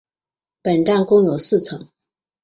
[0.63, 1.87] 本站共有四层。